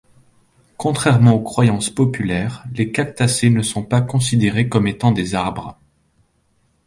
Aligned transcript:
Contrairement 0.77 1.35
aux 1.35 1.43
croyances 1.43 1.91
populaires, 1.91 2.63
les 2.73 2.91
Cactacées 2.91 3.51
ne 3.51 3.61
sont 3.61 3.83
pas 3.83 4.01
considérés 4.01 4.67
comme 4.67 4.87
étant 4.87 5.11
des 5.11 5.35
arbres. 5.35 5.79